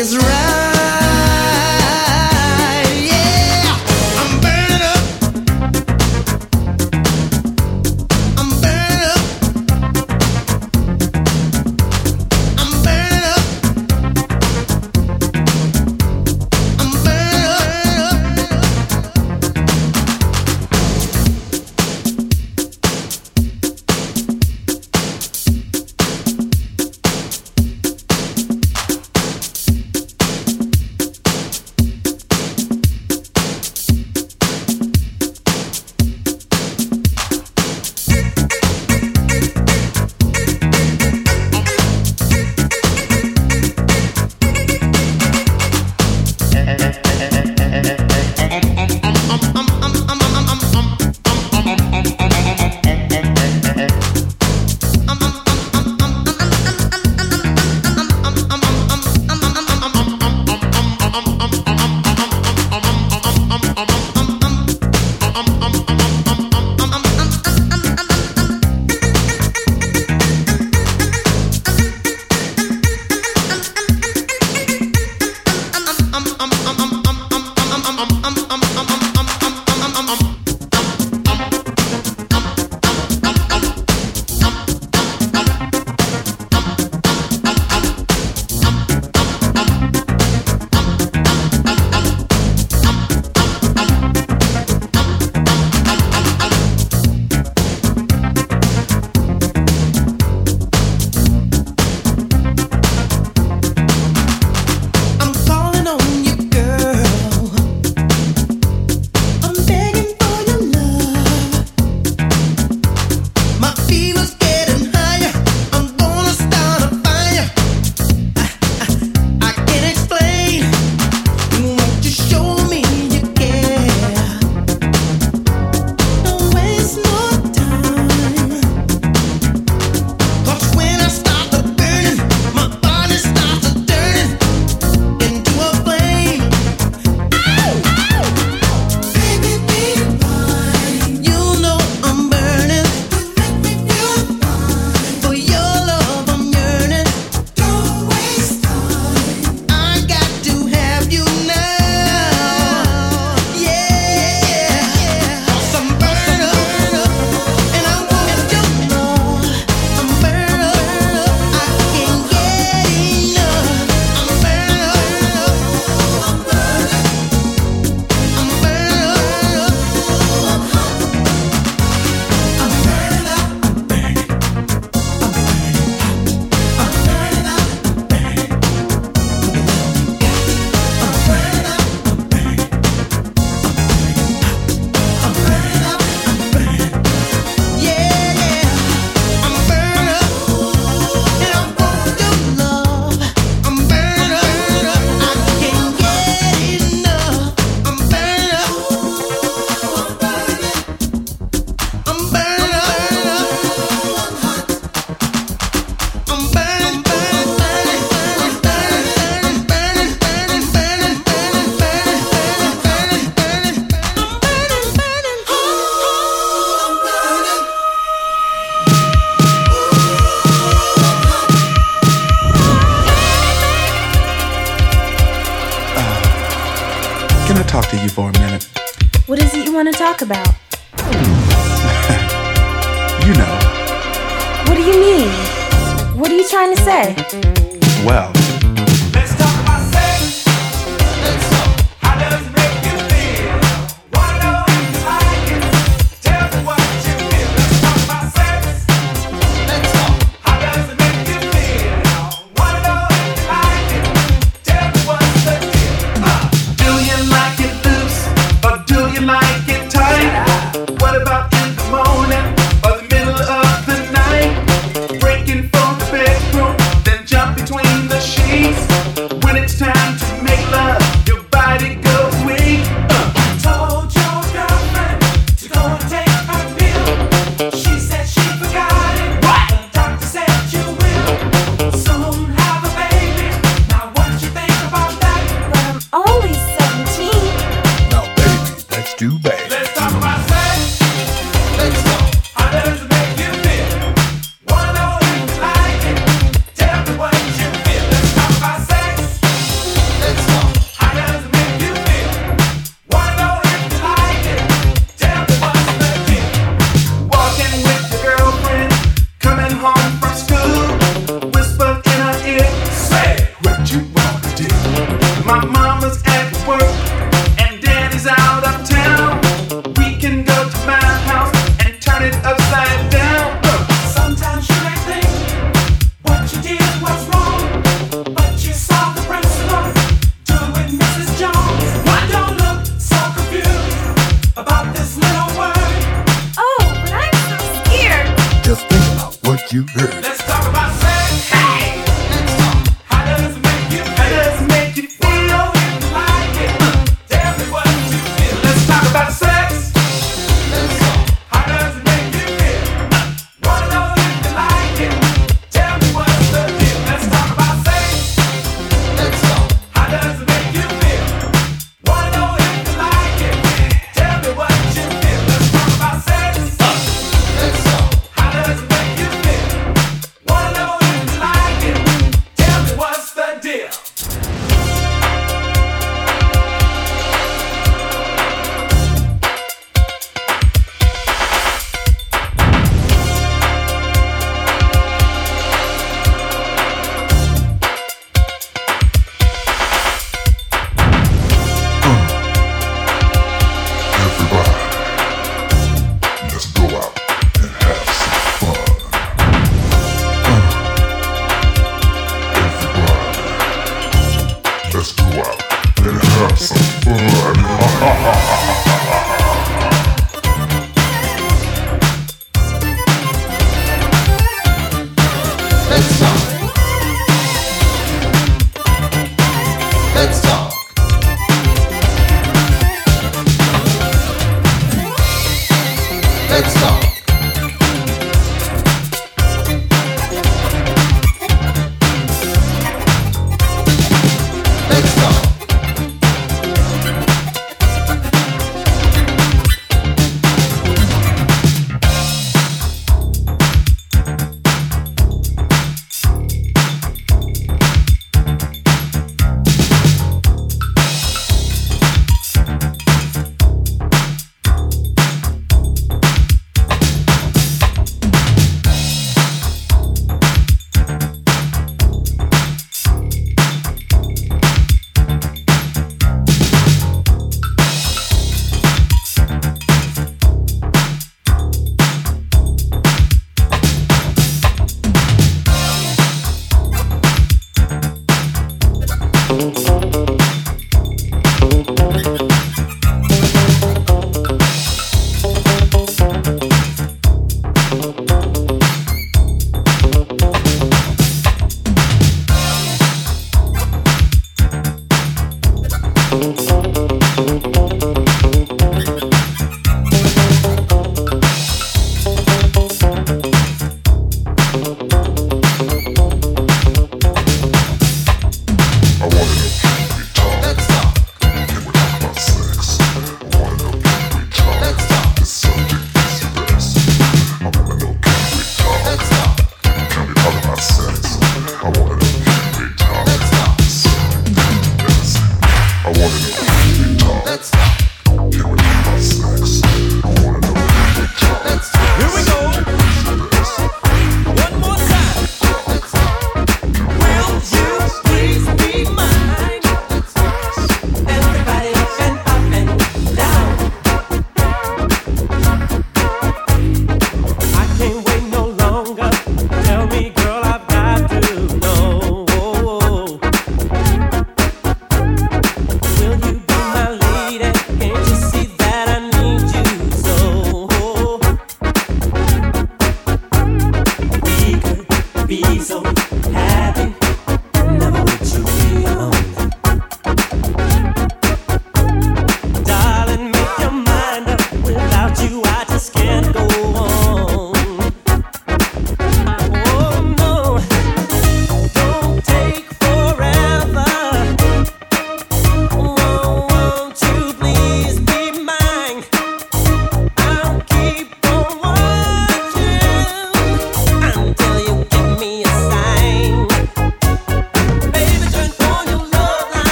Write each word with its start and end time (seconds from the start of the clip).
is 0.00 0.16
right. 0.16 0.29